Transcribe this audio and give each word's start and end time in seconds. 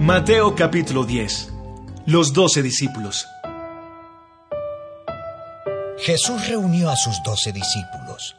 Mateo 0.00 0.54
capítulo 0.54 1.04
10. 1.04 1.52
Los 2.06 2.32
doce 2.32 2.62
discípulos. 2.62 3.26
Jesús 5.98 6.48
reunió 6.48 6.88
a 6.88 6.96
sus 6.96 7.22
doce 7.22 7.52
discípulos. 7.52 8.34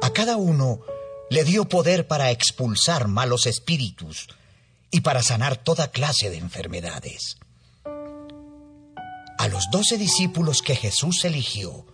A 0.00 0.08
cada 0.08 0.38
uno 0.38 0.80
le 1.28 1.44
dio 1.44 1.68
poder 1.68 2.06
para 2.08 2.30
expulsar 2.30 3.08
malos 3.08 3.44
espíritus 3.44 4.26
y 4.90 5.02
para 5.02 5.22
sanar 5.22 5.58
toda 5.58 5.90
clase 5.90 6.30
de 6.30 6.38
enfermedades. 6.38 7.36
A 7.84 9.48
los 9.48 9.68
doce 9.70 9.98
discípulos 9.98 10.62
que 10.62 10.76
Jesús 10.76 11.26
eligió, 11.26 11.84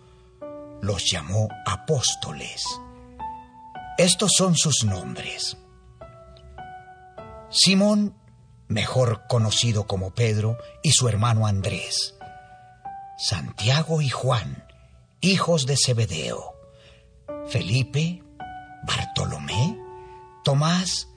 los 0.81 1.11
llamó 1.11 1.49
apóstoles. 1.65 2.63
Estos 3.97 4.31
son 4.31 4.55
sus 4.55 4.85
nombres. 4.85 5.57
Simón 7.49 8.15
mejor 8.67 9.27
conocido 9.27 9.85
como 9.85 10.13
Pedro, 10.13 10.57
y 10.83 10.91
su 10.91 11.07
hermano 11.07 11.47
Andrés, 11.47 12.15
Santiago 13.17 14.01
y 14.01 14.09
Juan, 14.09 14.65
hijos 15.21 15.65
de 15.65 15.77
Zebedeo, 15.77 16.55
Felipe, 17.47 18.23
Bartolomé, 18.83 19.77
Tomás, 20.43 21.07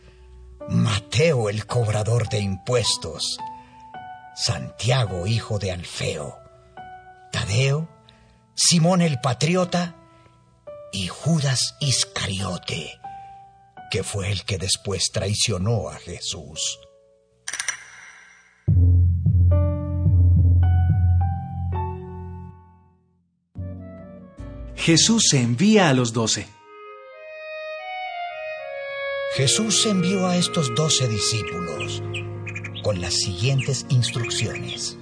Mateo 0.68 1.48
el 1.48 1.66
cobrador 1.66 2.28
de 2.28 2.40
impuestos, 2.40 3.38
Santiago 4.34 5.26
hijo 5.26 5.58
de 5.58 5.72
Alfeo, 5.72 6.38
Tadeo, 7.32 7.88
Simón 8.54 9.02
el 9.02 9.20
patriota 9.20 9.96
y 10.92 11.08
Judas 11.08 11.76
Iscariote, 11.80 12.98
que 13.90 14.02
fue 14.02 14.30
el 14.30 14.44
que 14.44 14.58
después 14.58 15.10
traicionó 15.12 15.88
a 15.88 15.96
Jesús. 15.96 16.78
Jesús 24.88 25.34
envía 25.34 25.90
a 25.90 25.92
los 25.92 26.14
doce. 26.14 26.48
Jesús 29.36 29.84
envió 29.84 30.26
a 30.26 30.38
estos 30.38 30.74
doce 30.74 31.06
discípulos 31.08 32.02
con 32.82 32.98
las 32.98 33.12
siguientes 33.12 33.84
instrucciones. 33.90 34.96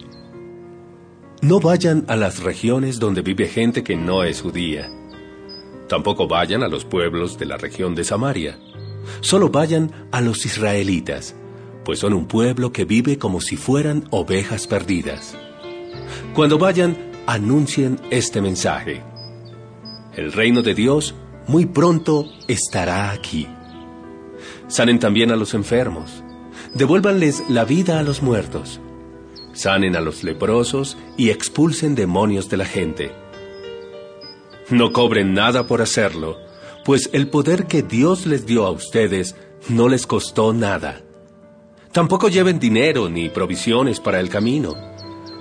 No 1.40 1.60
vayan 1.60 2.04
a 2.08 2.16
las 2.16 2.42
regiones 2.42 2.98
donde 2.98 3.22
vive 3.22 3.46
gente 3.46 3.84
que 3.84 3.94
no 3.94 4.24
es 4.24 4.42
judía. 4.42 4.90
Tampoco 5.88 6.26
vayan 6.26 6.64
a 6.64 6.68
los 6.68 6.84
pueblos 6.84 7.38
de 7.38 7.46
la 7.46 7.56
región 7.56 7.94
de 7.94 8.02
Samaria. 8.02 8.58
Solo 9.20 9.50
vayan 9.50 10.08
a 10.10 10.20
los 10.20 10.44
israelitas, 10.44 11.36
pues 11.84 12.00
son 12.00 12.12
un 12.12 12.26
pueblo 12.26 12.72
que 12.72 12.84
vive 12.84 13.18
como 13.18 13.40
si 13.40 13.56
fueran 13.56 14.08
ovejas 14.10 14.66
perdidas. 14.66 15.36
Cuando 16.34 16.58
vayan, 16.58 17.12
anuncien 17.28 18.00
este 18.10 18.40
mensaje. 18.40 19.04
El 20.16 20.32
reino 20.32 20.62
de 20.62 20.72
Dios 20.72 21.14
muy 21.46 21.66
pronto 21.66 22.24
estará 22.48 23.10
aquí. 23.10 23.46
Sanen 24.66 24.98
también 24.98 25.30
a 25.30 25.36
los 25.36 25.52
enfermos. 25.52 26.24
Devuélvanles 26.72 27.50
la 27.50 27.66
vida 27.66 27.98
a 27.98 28.02
los 28.02 28.22
muertos. 28.22 28.80
Sanen 29.52 29.94
a 29.94 30.00
los 30.00 30.24
leprosos 30.24 30.96
y 31.18 31.28
expulsen 31.28 31.94
demonios 31.94 32.48
de 32.48 32.56
la 32.56 32.64
gente. 32.64 33.12
No 34.70 34.94
cobren 34.94 35.34
nada 35.34 35.66
por 35.66 35.82
hacerlo, 35.82 36.38
pues 36.86 37.10
el 37.12 37.28
poder 37.28 37.66
que 37.66 37.82
Dios 37.82 38.24
les 38.24 38.46
dio 38.46 38.64
a 38.64 38.70
ustedes 38.70 39.36
no 39.68 39.86
les 39.86 40.06
costó 40.06 40.54
nada. 40.54 41.02
Tampoco 41.92 42.28
lleven 42.28 42.58
dinero 42.58 43.10
ni 43.10 43.28
provisiones 43.28 44.00
para 44.00 44.20
el 44.20 44.30
camino. 44.30 44.74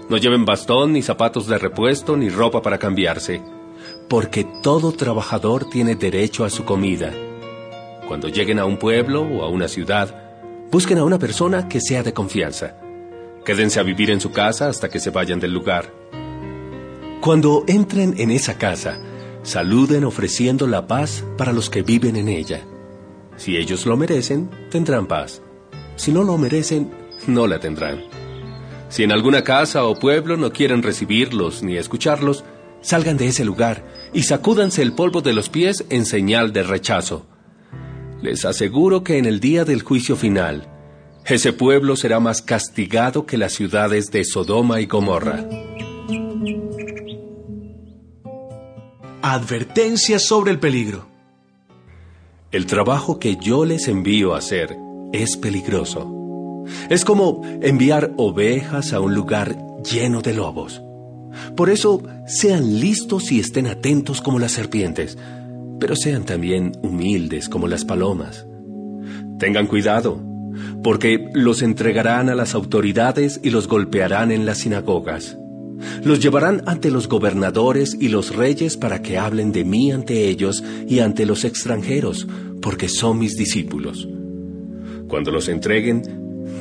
No 0.09 0.17
lleven 0.17 0.43
bastón, 0.43 0.91
ni 0.91 1.01
zapatos 1.01 1.47
de 1.47 1.57
repuesto, 1.57 2.17
ni 2.17 2.27
ropa 2.27 2.61
para 2.61 2.77
cambiarse 2.77 3.54
porque 4.07 4.45
todo 4.61 4.91
trabajador 4.91 5.69
tiene 5.69 5.95
derecho 5.95 6.45
a 6.45 6.49
su 6.49 6.65
comida. 6.65 7.11
Cuando 8.07 8.27
lleguen 8.27 8.59
a 8.59 8.65
un 8.65 8.77
pueblo 8.77 9.23
o 9.23 9.43
a 9.43 9.49
una 9.49 9.67
ciudad, 9.67 10.15
busquen 10.71 10.99
a 10.99 11.03
una 11.03 11.17
persona 11.17 11.67
que 11.67 11.81
sea 11.81 12.03
de 12.03 12.13
confianza. 12.13 12.77
Quédense 13.43 13.79
a 13.79 13.83
vivir 13.83 14.11
en 14.11 14.21
su 14.21 14.31
casa 14.31 14.67
hasta 14.69 14.89
que 14.89 14.99
se 14.99 15.09
vayan 15.09 15.39
del 15.39 15.53
lugar. 15.53 15.91
Cuando 17.21 17.63
entren 17.67 18.15
en 18.19 18.29
esa 18.29 18.57
casa, 18.57 18.99
saluden 19.43 20.03
ofreciendo 20.03 20.67
la 20.67 20.87
paz 20.87 21.23
para 21.37 21.53
los 21.53 21.69
que 21.69 21.81
viven 21.81 22.15
en 22.15 22.29
ella. 22.29 22.61
Si 23.37 23.57
ellos 23.57 23.85
lo 23.85 23.97
merecen, 23.97 24.49
tendrán 24.69 25.07
paz. 25.07 25.41
Si 25.95 26.11
no 26.11 26.23
lo 26.23 26.37
merecen, 26.37 26.91
no 27.27 27.47
la 27.47 27.59
tendrán. 27.59 28.03
Si 28.89 29.03
en 29.03 29.11
alguna 29.11 29.43
casa 29.43 29.83
o 29.85 29.95
pueblo 29.95 30.37
no 30.37 30.51
quieren 30.51 30.83
recibirlos 30.83 31.63
ni 31.63 31.77
escucharlos, 31.77 32.43
salgan 32.85 33.17
de 33.17 33.27
ese 33.27 33.43
lugar 33.43 33.83
y 34.13 34.23
sacúdanse 34.23 34.83
el 34.83 34.93
polvo 34.93 35.21
de 35.21 35.33
los 35.33 35.49
pies 35.49 35.85
en 35.89 36.05
señal 36.05 36.53
de 36.53 36.61
rechazo. 36.61 37.25
Les 38.21 38.45
aseguro 38.45 39.03
que 39.03 39.17
en 39.17 39.25
el 39.25 39.39
día 39.39 39.65
del 39.65 39.81
juicio 39.81 40.15
final, 40.15 40.69
ese 41.25 41.51
pueblo 41.51 41.95
será 41.95 42.19
más 42.19 42.43
castigado 42.43 43.25
que 43.25 43.39
las 43.39 43.53
ciudades 43.53 44.11
de 44.11 44.23
Sodoma 44.23 44.81
y 44.81 44.85
Gomorra. 44.85 45.43
Advertencia 49.23 50.19
sobre 50.19 50.51
el 50.51 50.59
peligro. 50.59 51.07
El 52.51 52.67
trabajo 52.67 53.17
que 53.17 53.37
yo 53.41 53.65
les 53.65 53.87
envío 53.87 54.35
a 54.35 54.37
hacer 54.37 54.77
es 55.11 55.37
peligroso. 55.37 56.63
Es 56.89 57.03
como 57.03 57.41
enviar 57.63 58.13
ovejas 58.17 58.93
a 58.93 58.99
un 58.99 59.15
lugar 59.15 59.57
lleno 59.83 60.21
de 60.21 60.33
lobos. 60.33 60.84
Por 61.55 61.69
eso, 61.69 62.03
sean 62.27 62.81
listos 62.81 63.31
y 63.31 63.39
estén 63.39 63.67
atentos 63.67 64.21
como 64.21 64.39
las 64.39 64.51
serpientes, 64.51 65.17
pero 65.79 65.95
sean 65.95 66.25
también 66.25 66.73
humildes 66.81 67.47
como 67.47 67.67
las 67.67 67.85
palomas. 67.85 68.45
Tengan 69.39 69.67
cuidado, 69.67 70.21
porque 70.83 71.29
los 71.33 71.61
entregarán 71.61 72.29
a 72.29 72.35
las 72.35 72.55
autoridades 72.55 73.39
y 73.41 73.51
los 73.51 73.69
golpearán 73.69 74.31
en 74.31 74.45
las 74.45 74.59
sinagogas. 74.59 75.37
Los 76.03 76.19
llevarán 76.19 76.61
ante 76.65 76.91
los 76.91 77.07
gobernadores 77.07 77.95
y 77.99 78.09
los 78.09 78.35
reyes 78.35 78.75
para 78.75 79.01
que 79.01 79.17
hablen 79.17 79.53
de 79.53 79.63
mí 79.63 79.91
ante 79.91 80.27
ellos 80.27 80.61
y 80.87 80.99
ante 80.99 81.25
los 81.25 81.45
extranjeros, 81.45 82.27
porque 82.61 82.89
son 82.89 83.19
mis 83.19 83.37
discípulos. 83.37 84.09
Cuando 85.07 85.31
los 85.31 85.47
entreguen, 85.47 86.03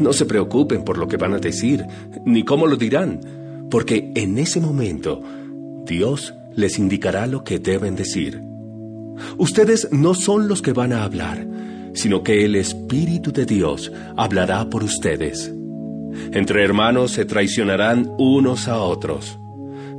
no 0.00 0.12
se 0.12 0.24
preocupen 0.24 0.84
por 0.84 0.98
lo 0.98 1.08
que 1.08 1.16
van 1.16 1.34
a 1.34 1.38
decir, 1.38 1.84
ni 2.24 2.44
cómo 2.44 2.66
lo 2.68 2.76
dirán 2.76 3.43
porque 3.74 4.12
en 4.14 4.38
ese 4.38 4.60
momento 4.60 5.20
Dios 5.84 6.32
les 6.54 6.78
indicará 6.78 7.26
lo 7.26 7.42
que 7.42 7.58
deben 7.58 7.96
decir. 7.96 8.40
Ustedes 9.36 9.88
no 9.90 10.14
son 10.14 10.46
los 10.46 10.62
que 10.62 10.72
van 10.72 10.92
a 10.92 11.02
hablar, 11.02 11.44
sino 11.92 12.22
que 12.22 12.44
el 12.44 12.54
Espíritu 12.54 13.32
de 13.32 13.46
Dios 13.46 13.90
hablará 14.16 14.70
por 14.70 14.84
ustedes. 14.84 15.52
Entre 16.30 16.62
hermanos 16.62 17.10
se 17.10 17.24
traicionarán 17.24 18.12
unos 18.16 18.68
a 18.68 18.78
otros. 18.78 19.40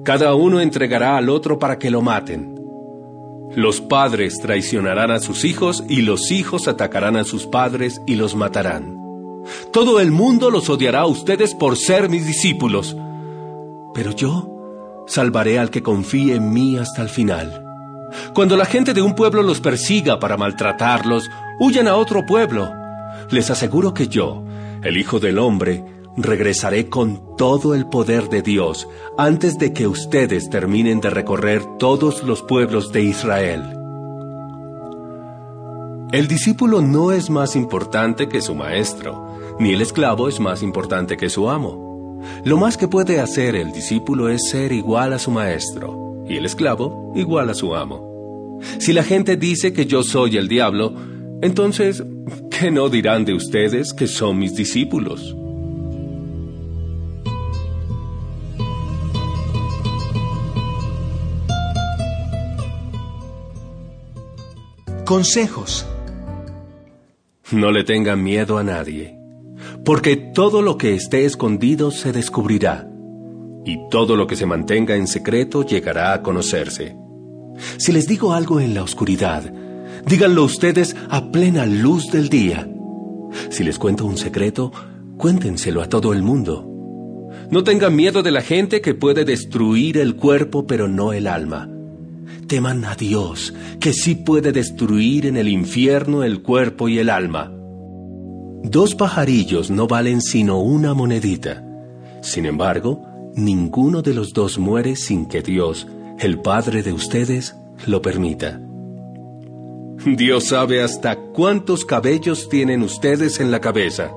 Cada 0.05 0.35
uno 0.35 0.61
entregará 0.61 1.17
al 1.17 1.27
otro 1.27 1.59
para 1.59 1.77
que 1.77 1.91
lo 1.91 2.01
maten. 2.01 2.55
Los 3.57 3.81
padres 3.81 4.39
traicionarán 4.39 5.11
a 5.11 5.19
sus 5.19 5.43
hijos 5.43 5.83
y 5.89 6.01
los 6.01 6.31
hijos 6.31 6.69
atacarán 6.69 7.17
a 7.17 7.25
sus 7.25 7.45
padres 7.45 7.99
y 8.07 8.15
los 8.15 8.37
matarán. 8.37 8.95
Todo 9.73 9.99
el 9.99 10.11
mundo 10.11 10.49
los 10.49 10.69
odiará 10.69 11.01
a 11.01 11.07
ustedes 11.07 11.53
por 11.53 11.75
ser 11.75 12.07
mis 12.07 12.25
discípulos 12.25 12.95
pero 13.95 14.11
yo 14.11 15.05
salvaré 15.07 15.57
al 15.57 15.71
que 15.71 15.81
confíe 15.81 16.35
en 16.35 16.51
mí 16.53 16.77
hasta 16.77 17.01
el 17.01 17.09
final. 17.09 17.63
Cuando 18.33 18.57
la 18.57 18.65
gente 18.65 18.93
de 18.93 19.01
un 19.01 19.15
pueblo 19.15 19.41
los 19.41 19.61
persiga 19.61 20.19
para 20.19 20.37
maltratarlos, 20.37 21.29
huyan 21.59 21.87
a 21.87 21.95
otro 21.95 22.25
pueblo. 22.25 22.69
Les 23.31 23.49
aseguro 23.49 23.93
que 23.93 24.07
yo, 24.07 24.43
el 24.83 24.97
Hijo 24.97 25.19
del 25.19 25.39
Hombre, 25.39 25.83
regresaré 26.17 26.89
con 26.89 27.35
todo 27.37 27.73
el 27.73 27.87
poder 27.87 28.29
de 28.29 28.41
Dios 28.41 28.87
antes 29.17 29.57
de 29.57 29.73
que 29.73 29.87
ustedes 29.87 30.49
terminen 30.49 30.99
de 31.01 31.09
recorrer 31.09 31.63
todos 31.77 32.23
los 32.23 32.41
pueblos 32.41 32.91
de 32.91 33.01
Israel. 33.01 33.63
El 36.11 36.27
discípulo 36.27 36.81
no 36.81 37.11
es 37.11 37.29
más 37.29 37.55
importante 37.55 38.29
que 38.29 38.41
su 38.41 38.55
maestro, 38.55 39.37
ni 39.59 39.73
el 39.73 39.81
esclavo 39.81 40.27
es 40.29 40.39
más 40.39 40.63
importante 40.63 41.17
que 41.17 41.29
su 41.29 41.49
amo. 41.49 41.84
Lo 42.43 42.57
más 42.57 42.77
que 42.77 42.87
puede 42.87 43.19
hacer 43.19 43.55
el 43.55 43.71
discípulo 43.71 44.29
es 44.29 44.49
ser 44.49 44.71
igual 44.71 45.13
a 45.13 45.19
su 45.19 45.31
maestro 45.31 46.23
y 46.27 46.37
el 46.37 46.45
esclavo 46.45 47.13
igual 47.15 47.49
a 47.49 47.53
su 47.53 47.75
amo. 47.75 48.59
Si 48.79 48.93
la 48.93 49.03
gente 49.03 49.37
dice 49.37 49.73
que 49.73 49.85
yo 49.85 50.03
soy 50.03 50.37
el 50.37 50.47
diablo, 50.47 50.93
entonces, 51.41 52.03
¿qué 52.51 52.71
no 52.71 52.89
dirán 52.89 53.25
de 53.25 53.33
ustedes 53.33 53.93
que 53.93 54.07
son 54.07 54.39
mis 54.39 54.55
discípulos? 54.55 55.35
Consejos. 65.05 65.85
No 67.51 67.71
le 67.71 67.83
tengan 67.83 68.23
miedo 68.23 68.57
a 68.57 68.63
nadie 68.63 69.24
porque 69.85 70.17
todo 70.17 70.63
lo 70.63 70.77
que 70.79 70.95
esté 70.95 71.25
escondido 71.25 71.91
se 71.91 72.11
descubrirá, 72.11 72.89
y 73.63 73.87
todo 73.89 74.15
lo 74.15 74.25
que 74.25 74.35
se 74.35 74.47
mantenga 74.47 74.95
en 74.95 75.07
secreto 75.07 75.63
llegará 75.63 76.13
a 76.13 76.23
conocerse. 76.23 76.97
Si 77.77 77.91
les 77.91 78.07
digo 78.07 78.33
algo 78.33 78.59
en 78.59 78.73
la 78.73 78.81
oscuridad, 78.81 79.43
díganlo 80.07 80.43
ustedes 80.43 80.95
a 81.09 81.31
plena 81.31 81.67
luz 81.67 82.11
del 82.11 82.29
día. 82.29 82.67
Si 83.49 83.63
les 83.63 83.77
cuento 83.77 84.05
un 84.05 84.17
secreto, 84.17 84.71
cuéntenselo 85.17 85.83
a 85.83 85.87
todo 85.87 86.13
el 86.13 86.23
mundo. 86.23 86.67
No 87.51 87.63
tengan 87.63 87.95
miedo 87.95 88.23
de 88.23 88.31
la 88.31 88.41
gente 88.41 88.81
que 88.81 88.95
puede 88.95 89.23
destruir 89.23 89.97
el 89.99 90.15
cuerpo 90.15 90.65
pero 90.65 90.87
no 90.87 91.13
el 91.13 91.27
alma. 91.27 91.69
Teman 92.47 92.85
a 92.85 92.95
Dios, 92.95 93.53
que 93.79 93.93
sí 93.93 94.15
puede 94.15 94.51
destruir 94.51 95.27
en 95.27 95.37
el 95.37 95.47
infierno 95.47 96.23
el 96.23 96.41
cuerpo 96.41 96.89
y 96.89 96.97
el 96.97 97.09
alma. 97.09 97.51
Dos 98.67 98.95
pajarillos 98.95 99.69
no 99.69 99.85
valen 99.85 100.21
sino 100.21 100.59
una 100.59 100.95
monedita. 100.95 101.63
Sin 102.21 102.47
embargo, 102.47 103.05
ninguno 103.35 104.01
de 104.01 104.15
los 104.15 104.33
dos 104.33 104.57
muere 104.57 104.95
sin 104.95 105.27
que 105.27 105.43
Dios, 105.43 105.85
el 106.17 106.41
Padre 106.41 106.81
de 106.81 106.91
ustedes, 106.91 107.55
lo 107.85 108.01
permita. 108.01 108.59
Dios 110.03 110.45
sabe 110.45 110.81
hasta 110.81 111.15
cuántos 111.15 111.85
cabellos 111.85 112.49
tienen 112.49 112.81
ustedes 112.81 113.39
en 113.39 113.51
la 113.51 113.61
cabeza. 113.61 114.11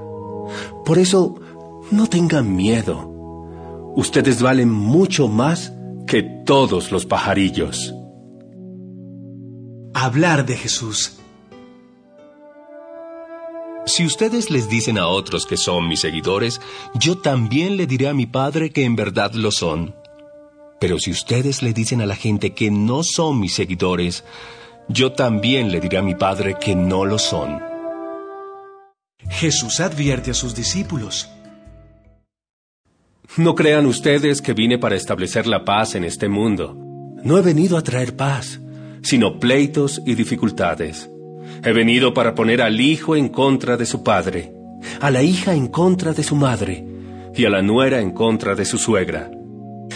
Por 0.82 0.98
eso, 0.98 1.34
no 1.90 2.06
tengan 2.06 2.56
miedo. 2.56 3.06
Ustedes 3.96 4.40
valen 4.40 4.70
mucho 4.70 5.28
más 5.28 5.74
que 6.06 6.22
todos 6.22 6.90
los 6.90 7.04
pajarillos. 7.04 7.94
Hablar 9.92 10.46
de 10.46 10.56
Jesús. 10.56 11.17
Si 13.88 14.04
ustedes 14.04 14.50
les 14.50 14.68
dicen 14.68 14.98
a 14.98 15.06
otros 15.06 15.46
que 15.46 15.56
son 15.56 15.88
mis 15.88 16.00
seguidores, 16.00 16.60
yo 16.94 17.16
también 17.16 17.78
le 17.78 17.86
diré 17.86 18.08
a 18.08 18.12
mi 18.12 18.26
Padre 18.26 18.70
que 18.70 18.84
en 18.84 18.96
verdad 18.96 19.32
lo 19.32 19.50
son. 19.50 19.94
Pero 20.78 20.98
si 20.98 21.10
ustedes 21.10 21.62
le 21.62 21.72
dicen 21.72 22.02
a 22.02 22.06
la 22.06 22.14
gente 22.14 22.52
que 22.52 22.70
no 22.70 23.02
son 23.02 23.40
mis 23.40 23.54
seguidores, 23.54 24.24
yo 24.88 25.12
también 25.12 25.72
le 25.72 25.80
diré 25.80 25.96
a 25.96 26.02
mi 26.02 26.14
Padre 26.14 26.56
que 26.60 26.76
no 26.76 27.06
lo 27.06 27.18
son. 27.18 27.60
Jesús 29.30 29.80
advierte 29.80 30.32
a 30.32 30.34
sus 30.34 30.54
discípulos. 30.54 31.30
No 33.38 33.54
crean 33.54 33.86
ustedes 33.86 34.42
que 34.42 34.52
vine 34.52 34.76
para 34.76 34.96
establecer 34.96 35.46
la 35.46 35.64
paz 35.64 35.94
en 35.94 36.04
este 36.04 36.28
mundo. 36.28 36.76
No 37.24 37.38
he 37.38 37.42
venido 37.42 37.78
a 37.78 37.82
traer 37.82 38.14
paz, 38.16 38.60
sino 39.02 39.40
pleitos 39.40 40.02
y 40.04 40.14
dificultades. 40.14 41.08
He 41.64 41.72
venido 41.72 42.14
para 42.14 42.34
poner 42.34 42.62
al 42.62 42.80
hijo 42.80 43.16
en 43.16 43.28
contra 43.28 43.76
de 43.76 43.86
su 43.86 44.02
padre, 44.02 44.52
a 45.00 45.10
la 45.10 45.22
hija 45.22 45.54
en 45.54 45.68
contra 45.68 46.12
de 46.12 46.22
su 46.22 46.36
madre 46.36 46.84
y 47.34 47.44
a 47.44 47.50
la 47.50 47.62
nuera 47.62 48.00
en 48.00 48.12
contra 48.12 48.54
de 48.54 48.64
su 48.64 48.78
suegra. 48.78 49.30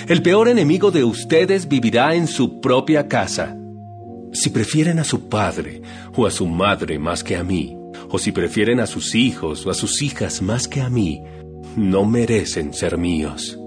El 0.08 0.22
peor 0.22 0.48
enemigo 0.48 0.90
de 0.90 1.04
ustedes 1.04 1.68
vivirá 1.68 2.14
en 2.14 2.26
su 2.26 2.60
propia 2.60 3.08
casa. 3.08 3.56
Si 4.32 4.50
prefieren 4.50 4.98
a 4.98 5.04
su 5.04 5.28
padre 5.28 5.82
o 6.16 6.26
a 6.26 6.30
su 6.30 6.46
madre 6.46 6.98
más 6.98 7.22
que 7.22 7.36
a 7.36 7.44
mí, 7.44 7.76
o 8.08 8.18
si 8.18 8.32
prefieren 8.32 8.80
a 8.80 8.86
sus 8.86 9.14
hijos 9.14 9.64
o 9.66 9.70
a 9.70 9.74
sus 9.74 10.02
hijas 10.02 10.42
más 10.42 10.66
que 10.66 10.80
a 10.80 10.90
mí, 10.90 11.22
no 11.76 12.04
merecen 12.04 12.74
ser 12.74 12.98
míos. 12.98 13.58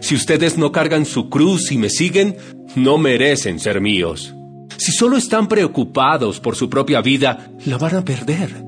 Si 0.00 0.14
ustedes 0.14 0.58
no 0.58 0.72
cargan 0.72 1.04
su 1.04 1.28
cruz 1.30 1.72
y 1.72 1.78
me 1.78 1.90
siguen, 1.90 2.36
no 2.74 2.98
merecen 2.98 3.58
ser 3.58 3.80
míos. 3.80 4.35
Si 4.76 4.92
solo 4.92 5.16
están 5.16 5.48
preocupados 5.48 6.40
por 6.40 6.56
su 6.56 6.68
propia 6.68 7.00
vida, 7.00 7.48
la 7.64 7.78
van 7.78 7.96
a 7.96 8.04
perder. 8.04 8.64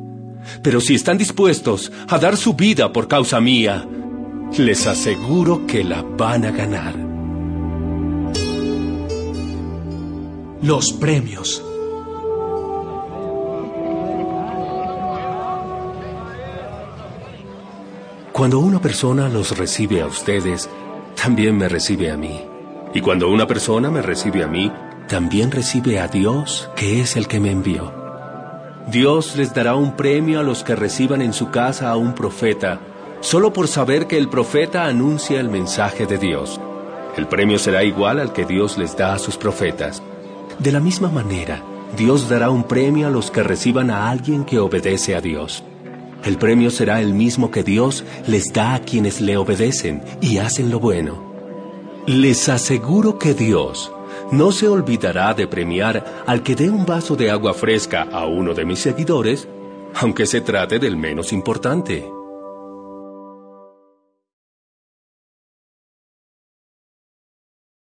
Pero 0.63 0.81
si 0.81 0.95
están 0.95 1.19
dispuestos 1.19 1.93
a 2.09 2.19
dar 2.19 2.37
su 2.37 2.55
vida 2.55 2.93
por 2.93 3.09
causa 3.09 3.41
mía, 3.41 3.87
les 4.57 4.87
aseguro 4.87 5.67
que 5.67 5.85
la 5.85 6.03
van 6.03 6.45
a 6.45 6.51
ganar. 6.51 6.95
Los 10.63 10.93
premios. 10.95 11.63
Cuando 18.33 18.61
una 18.61 18.81
persona 18.81 19.29
los 19.29 19.59
recibe 19.59 20.01
a 20.01 20.07
ustedes, 20.07 20.71
también 21.21 21.59
me 21.59 21.69
recibe 21.69 22.11
a 22.11 22.17
mí. 22.17 22.41
Y 22.95 23.01
cuando 23.01 23.29
una 23.29 23.47
persona 23.47 23.91
me 23.91 24.01
recibe 24.01 24.45
a 24.45 24.47
mí, 24.47 24.71
también 25.09 25.51
recibe 25.51 25.99
a 25.99 26.07
Dios, 26.07 26.71
que 26.77 27.01
es 27.01 27.17
el 27.17 27.27
que 27.27 27.41
me 27.41 27.51
envió. 27.51 27.93
Dios 28.91 29.37
les 29.37 29.53
dará 29.53 29.75
un 29.75 29.97
premio 29.97 30.39
a 30.39 30.43
los 30.43 30.63
que 30.63 30.77
reciban 30.77 31.21
en 31.21 31.33
su 31.33 31.51
casa 31.51 31.91
a 31.91 31.97
un 31.97 32.15
profeta, 32.15 32.81
solo 33.21 33.53
por 33.53 33.67
saber 33.67 34.07
que 34.07 34.17
el 34.17 34.29
profeta 34.29 34.85
anuncia 34.87 35.41
el 35.41 35.49
mensaje 35.49 36.07
de 36.07 36.19
Dios. 36.19 36.61
El 37.17 37.27
premio 37.27 37.59
será 37.59 37.83
igual 37.83 38.21
al 38.21 38.33
que 38.33 38.45
Dios 38.45 38.79
les 38.79 38.97
da 38.97 39.15
a 39.15 39.19
sus 39.19 39.37
profetas. 39.37 40.03
De 40.59 40.71
la 40.71 40.81
misma 40.81 41.09
manera, 41.09 41.63
Dios 41.97 42.29
dará 42.29 42.51
un 42.51 42.65
premio 42.65 43.09
a 43.09 43.11
los 43.11 43.31
que 43.31 43.43
reciban 43.43 43.91
a 43.91 44.09
alguien 44.09 44.45
que 44.45 44.59
obedece 44.59 45.17
a 45.17 45.21
Dios. 45.21 45.65
El 46.25 46.37
premio 46.37 46.71
será 46.71 47.01
el 47.01 47.15
mismo 47.15 47.51
que 47.51 47.63
Dios 47.63 48.05
les 48.27 48.53
da 48.53 48.75
a 48.75 48.81
quienes 48.81 49.21
le 49.21 49.37
obedecen 49.37 50.03
y 50.21 50.39
hacen 50.39 50.71
lo 50.71 50.81
bueno. 50.81 51.33
Les 52.07 52.49
aseguro 52.49 53.19
que 53.19 53.35
Dios 53.35 53.93
no 54.31 54.53
se 54.53 54.69
olvidará 54.69 55.35
de 55.35 55.47
premiar 55.47 56.25
al 56.27 56.43
que 56.43 56.55
dé 56.55 56.71
un 56.71 56.85
vaso 56.85 57.17
de 57.17 57.31
agua 57.31 57.55
fresca 57.55 58.09
a 58.13 58.27
uno 58.27 58.55
de 58.55 58.65
mis 58.65 58.81
seguidores, 58.81 59.49
aunque 59.95 60.27
se 60.27 60.41
trate 60.41 60.79
del 60.79 60.97
menos 60.97 61.33
importante. 61.33 62.18